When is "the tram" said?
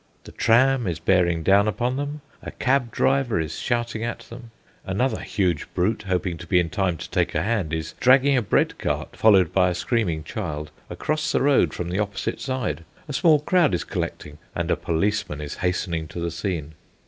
0.23-0.87